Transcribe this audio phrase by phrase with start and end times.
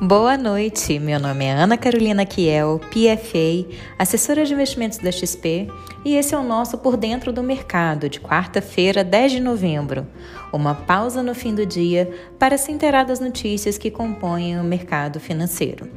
[0.00, 3.66] Boa noite, meu nome é Ana Carolina Kiel, PFA,
[3.98, 5.68] assessora de investimentos da XP,
[6.04, 10.06] e esse é o nosso Por Dentro do Mercado, de quarta-feira, 10 de novembro.
[10.52, 15.18] Uma pausa no fim do dia para se inteirar das notícias que compõem o mercado
[15.18, 15.88] financeiro.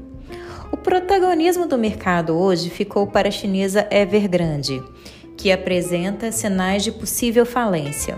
[0.72, 4.82] O protagonismo do mercado hoje ficou para a chinesa Evergrande,
[5.36, 8.18] que apresenta sinais de possível falência.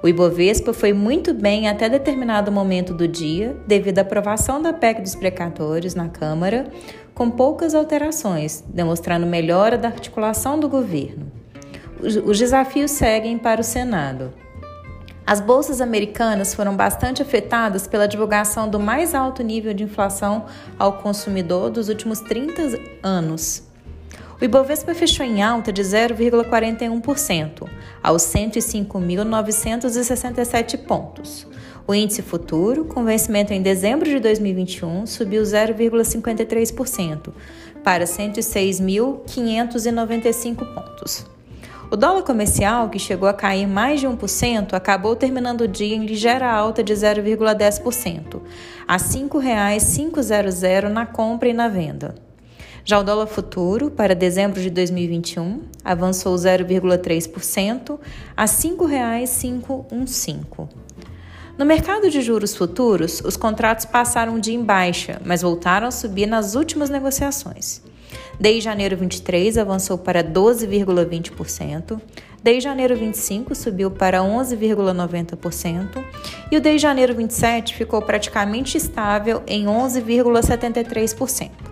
[0.00, 5.02] O Ibovespa foi muito bem até determinado momento do dia, devido à aprovação da PEC
[5.02, 6.68] dos precatórios na Câmara,
[7.14, 11.32] com poucas alterações, demonstrando melhora da articulação do governo.
[12.00, 14.32] Os desafios seguem para o Senado.
[15.26, 20.46] As bolsas americanas foram bastante afetadas pela divulgação do mais alto nível de inflação
[20.78, 23.67] ao consumidor dos últimos 30 anos.
[24.40, 27.68] O Ibovespa fechou em alta de 0,41%,
[28.00, 31.44] aos 105.967 pontos.
[31.88, 37.32] O índice futuro, com vencimento em dezembro de 2021, subiu 0,53%
[37.82, 41.26] para 106.595 pontos.
[41.90, 46.06] O dólar comercial, que chegou a cair mais de 1%, acabou terminando o dia em
[46.06, 48.40] ligeira alta de 0,10%,
[48.86, 52.27] a R$ 5,500 na compra e na venda.
[52.90, 57.98] Já o dólar futuro, para dezembro de 2021, avançou 0,3%
[58.34, 60.38] a R$ 5,515.
[61.58, 66.24] No mercado de juros futuros, os contratos passaram dia em baixa, mas voltaram a subir
[66.24, 67.82] nas últimas negociações.
[68.40, 72.00] Desde janeiro 23 avançou para 12,20%,
[72.42, 76.02] desde janeiro 25 subiu para 11,90%
[76.50, 81.67] e o desde janeiro 27 ficou praticamente estável em 11,73%.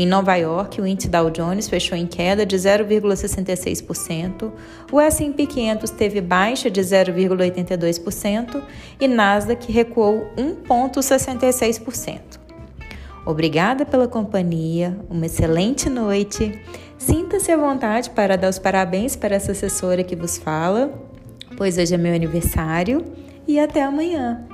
[0.00, 4.52] Em Nova York, o índice Dow Jones fechou em queda de 0,66%,
[4.92, 8.62] o S&P 500 teve baixa de 0,82%
[9.00, 12.38] e Nasdaq recuou 1,66%.
[13.26, 16.62] Obrigada pela companhia, uma excelente noite.
[16.96, 20.94] Sinta-se à vontade para dar os parabéns para essa assessora que vos fala,
[21.56, 23.04] pois hoje é meu aniversário
[23.48, 24.46] e até amanhã.